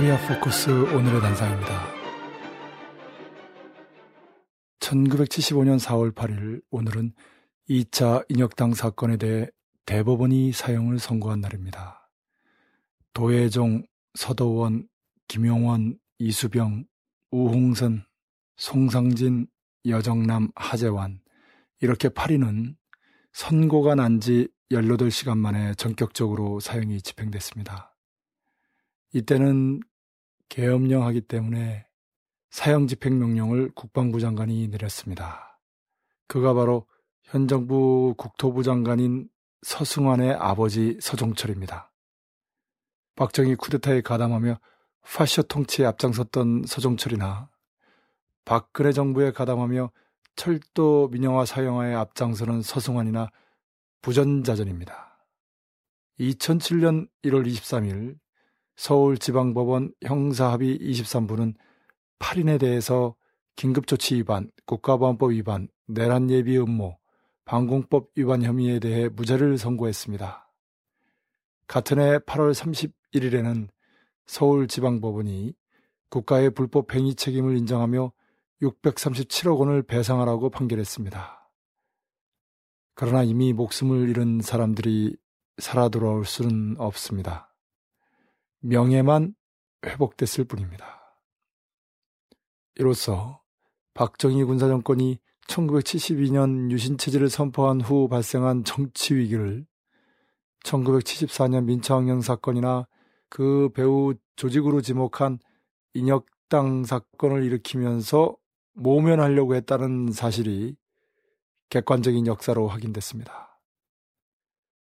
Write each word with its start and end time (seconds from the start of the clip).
코리아 0.00 0.16
포커스 0.16 0.70
오늘의 0.70 1.20
단상입니다. 1.20 1.86
1975년 4.78 5.78
4월 5.78 6.14
8일 6.14 6.62
오늘은 6.70 7.12
2차 7.68 8.24
인혁당 8.30 8.72
사건에 8.72 9.18
대해 9.18 9.46
대법원이 9.84 10.52
사형을 10.52 10.98
선고한 10.98 11.42
날입니다. 11.42 12.10
도혜종, 13.12 13.84
서도원, 14.14 14.88
김용원, 15.28 15.98
이수병, 16.18 16.86
우홍선, 17.30 18.06
송상진, 18.56 19.48
여정남, 19.84 20.50
하재환 20.54 21.20
이렇게 21.82 22.08
8인은 22.08 22.74
선고가 23.34 23.96
난 23.96 24.18
지 24.18 24.48
18시간 24.72 25.36
만에 25.36 25.74
전격적으로 25.74 26.58
사형이 26.58 27.02
집행됐습니다. 27.02 27.94
이때는 29.12 29.80
계엄령하기 30.50 31.22
때문에 31.22 31.86
사형 32.50 32.88
집행 32.88 33.18
명령을 33.18 33.70
국방부 33.74 34.20
장관이 34.20 34.68
내렸습니다. 34.68 35.58
그가 36.26 36.52
바로 36.52 36.86
현 37.22 37.48
정부 37.48 38.14
국토부 38.18 38.62
장관인 38.62 39.28
서승환의 39.62 40.34
아버지 40.34 40.98
서종철입니다. 41.00 41.92
박정희 43.16 43.54
쿠데타에 43.54 44.00
가담하며 44.02 44.58
파쇼 45.02 45.42
통치에 45.44 45.86
앞장섰던 45.86 46.64
서종철이나 46.66 47.48
박근혜 48.44 48.92
정부에 48.92 49.32
가담하며 49.32 49.90
철도 50.34 51.08
민영화 51.08 51.44
사형화에 51.44 51.94
앞장서는 51.94 52.62
서승환이나 52.62 53.30
부전자전입니다. 54.02 55.26
2007년 56.18 57.08
1월 57.24 57.46
23일 57.46 58.18
서울지방법원 58.80 59.92
형사합의 60.02 60.78
23부는 60.78 61.54
8인에 62.18 62.58
대해서 62.58 63.14
긴급조치 63.56 64.14
위반, 64.14 64.50
국가보안법 64.64 65.32
위반, 65.32 65.68
내란 65.86 66.30
예비 66.30 66.56
음모, 66.56 66.96
방공법 67.44 68.08
위반 68.16 68.42
혐의에 68.42 68.78
대해 68.78 69.10
무죄를 69.10 69.58
선고했습니다. 69.58 70.50
같은 71.66 71.98
해 71.98 72.20
8월 72.20 72.54
31일에는 73.12 73.68
서울지방법원이 74.24 75.52
국가의 76.08 76.48
불법 76.48 76.94
행위 76.94 77.14
책임을 77.14 77.58
인정하며 77.58 78.12
637억 78.62 79.58
원을 79.58 79.82
배상하라고 79.82 80.48
판결했습니다. 80.48 81.50
그러나 82.94 83.24
이미 83.24 83.52
목숨을 83.52 84.08
잃은 84.08 84.40
사람들이 84.40 85.18
살아 85.58 85.90
돌아올 85.90 86.24
수는 86.24 86.76
없습니다. 86.78 87.49
명예만 88.60 89.34
회복됐을 89.84 90.44
뿐입니다. 90.44 91.00
이로써 92.76 93.42
박정희 93.94 94.44
군사정권이 94.44 95.18
1972년 95.46 96.70
유신체제를 96.70 97.28
선포한 97.28 97.80
후 97.80 98.08
발생한 98.08 98.64
정치 98.64 99.14
위기를 99.14 99.66
1974년 100.64 101.64
민청년 101.64 102.20
사건이나 102.20 102.86
그 103.28 103.70
배후 103.74 104.14
조직으로 104.36 104.80
지목한 104.80 105.38
인혁당 105.94 106.84
사건을 106.84 107.44
일으키면서 107.44 108.36
모면하려고 108.74 109.54
했다는 109.54 110.12
사실이 110.12 110.76
객관적인 111.70 112.26
역사로 112.26 112.68
확인됐습니다. 112.68 113.60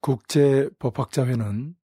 국제법학자회는 0.00 1.76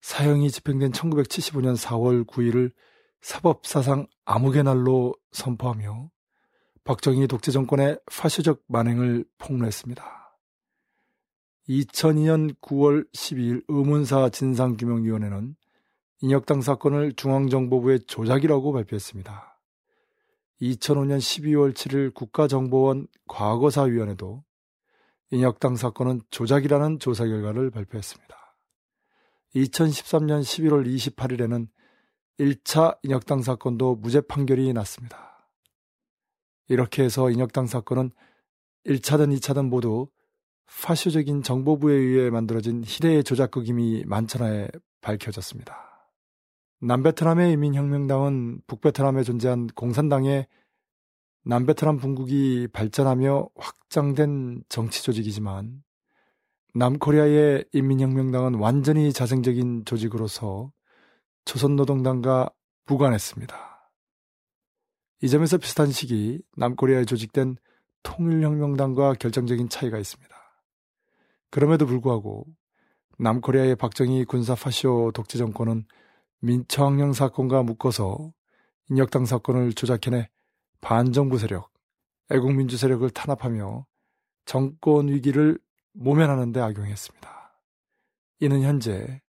사형이 0.00 0.50
집행된 0.50 0.92
1975년 0.92 1.76
4월 1.76 2.26
9일을 2.26 2.72
사법사상 3.20 4.06
암흑의 4.24 4.64
날로 4.64 5.14
선포하며 5.32 6.10
박정희 6.84 7.26
독재 7.26 7.50
정권의 7.50 7.98
파시적 8.06 8.62
만행을 8.68 9.24
폭로했습니다. 9.38 10.18
2002년 11.68 12.56
9월 12.60 13.06
12일 13.12 13.62
의문사 13.68 14.30
진상규명위원회는 14.30 15.54
인혁당 16.20 16.62
사건을 16.62 17.12
중앙정보부의 17.12 18.00
조작이라고 18.06 18.72
발표했습니다. 18.72 19.60
2005년 20.62 21.18
12월 21.18 21.74
7일 21.74 22.14
국가정보원 22.14 23.06
과거사위원회도 23.28 24.42
인혁당 25.30 25.76
사건은 25.76 26.22
조작이라는 26.30 27.00
조사 27.00 27.26
결과를 27.26 27.70
발표했습니다. 27.70 28.47
2013년 29.64 30.42
11월 30.42 30.86
28일에는 30.86 31.68
1차 32.38 32.98
인혁당 33.02 33.42
사건도 33.42 33.96
무죄 33.96 34.20
판결이 34.20 34.72
났습니다. 34.72 35.50
이렇게 36.68 37.02
해서 37.02 37.30
인혁당 37.30 37.66
사건은 37.66 38.10
1차든 38.86 39.36
2차든 39.36 39.68
모두 39.68 40.08
파쇼적인 40.82 41.42
정보부에 41.42 41.94
의해 41.94 42.30
만들어진 42.30 42.84
희대의 42.84 43.24
조작극임이 43.24 44.04
만천하에 44.06 44.68
밝혀졌습니다. 45.00 45.88
남베트남의 46.80 47.52
인민혁명당은 47.52 48.62
북베트남에 48.66 49.24
존재한 49.24 49.66
공산당의 49.68 50.46
남베트남 51.44 51.96
분국이 51.96 52.68
발전하며 52.72 53.48
확장된 53.56 54.62
정치 54.68 55.02
조직이지만 55.02 55.82
남코리아의 56.74 57.64
인민혁명당은 57.72 58.54
완전히 58.54 59.12
자생적인 59.12 59.84
조직으로서 59.84 60.70
조선노동당과 61.44 62.50
무관했습니다. 62.86 63.90
이 65.22 65.28
점에서 65.28 65.56
비슷한 65.56 65.90
시기 65.90 66.40
남코리아에 66.56 67.04
조직된 67.04 67.56
통일혁명당과 68.02 69.14
결정적인 69.14 69.68
차이가 69.68 69.98
있습니다. 69.98 70.34
그럼에도 71.50 71.86
불구하고 71.86 72.44
남코리아의 73.18 73.76
박정희 73.76 74.26
군사 74.26 74.54
파쇼 74.54 75.10
독재 75.14 75.38
정권은 75.38 75.86
민청령 76.40 77.12
사건과 77.12 77.62
묶어서 77.62 78.32
인혁당 78.90 79.26
사건을 79.26 79.72
조작해내 79.72 80.28
반정부 80.80 81.38
세력, 81.38 81.72
애국민주 82.30 82.76
세력을 82.76 83.08
탄압하며 83.10 83.86
정권 84.44 85.08
위기를 85.08 85.58
모면하는 85.98 86.52
데 86.52 86.60
악용했습니다. 86.60 87.52
이는 88.40 88.62
현재 88.62 89.20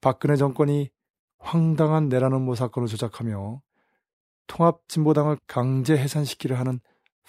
박근혜 0.00 0.36
정권이 0.36 0.90
황당한 1.38 2.08
내란 2.08 2.32
음모 2.32 2.54
사건을 2.54 2.88
조작하며 2.88 3.60
통합진보당을 4.46 5.38
강제 5.46 5.96
해산시키려 5.96 6.56
하는 6.56 6.80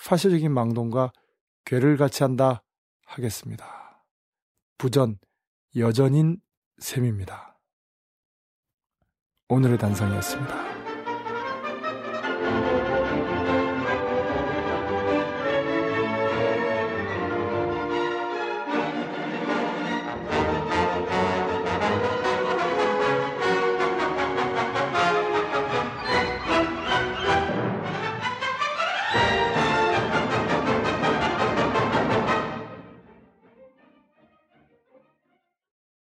파시적인 0.06 0.52
망동과 0.52 1.12
괴를 1.66 1.98
같이 1.98 2.24
한다 2.24 2.64
하겠습니다. 3.06 4.06
부전 4.78 5.18
여전인 5.76 6.42
셈입니다. 6.78 7.60
오늘의 9.50 9.78
단상이었습니다. 9.78 10.75